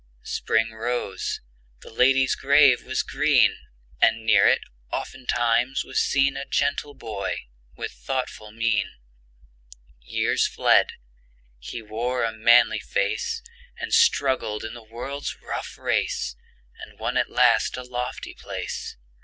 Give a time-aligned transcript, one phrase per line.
[0.23, 1.41] Spring rose;
[1.81, 3.55] the lady's grave was green;
[4.01, 7.41] And near it, oftentimes, was seen A gentle boy
[7.77, 8.93] with thoughtful mien.
[10.01, 10.87] Years fled;
[11.59, 13.43] he wore a manly face,
[13.77, 16.35] And struggled in the world's rough race,
[16.79, 18.97] And won at last a lofty place.